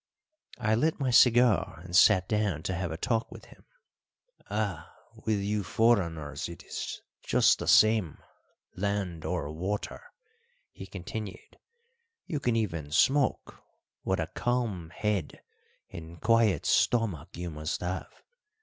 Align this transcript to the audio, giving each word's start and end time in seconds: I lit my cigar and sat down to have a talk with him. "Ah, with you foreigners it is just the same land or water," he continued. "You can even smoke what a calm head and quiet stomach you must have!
I 0.57 0.73
lit 0.73 0.99
my 0.99 1.11
cigar 1.11 1.79
and 1.83 1.95
sat 1.95 2.27
down 2.27 2.63
to 2.63 2.73
have 2.73 2.91
a 2.91 2.97
talk 2.97 3.31
with 3.31 3.45
him. 3.45 3.65
"Ah, 4.49 4.91
with 5.27 5.39
you 5.39 5.63
foreigners 5.63 6.49
it 6.49 6.63
is 6.63 7.01
just 7.21 7.59
the 7.59 7.67
same 7.67 8.17
land 8.75 9.25
or 9.25 9.51
water," 9.51 10.01
he 10.71 10.87
continued. 10.87 11.59
"You 12.25 12.39
can 12.39 12.55
even 12.55 12.91
smoke 12.91 13.61
what 14.01 14.19
a 14.19 14.25
calm 14.33 14.89
head 14.89 15.43
and 15.91 16.19
quiet 16.19 16.65
stomach 16.65 17.37
you 17.37 17.51
must 17.51 17.81
have! 17.81 18.23